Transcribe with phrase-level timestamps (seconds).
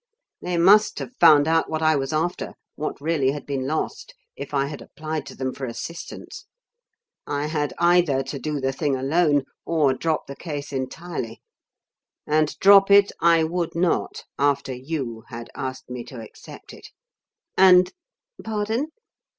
[0.41, 4.51] They must have found out what I was after, what really had been lost, if
[4.51, 6.47] I had applied to them for assistance.
[7.27, 11.39] I had either to do the thing alone or drop the case entirely.
[12.25, 16.87] And drop it I would not after you had asked me to accept it,
[17.55, 17.93] and
[18.43, 18.87] Pardon?